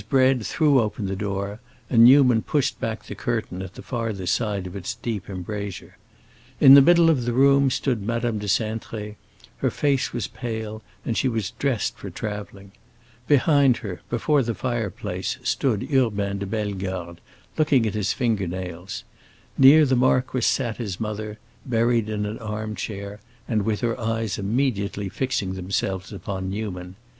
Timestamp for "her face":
9.57-10.11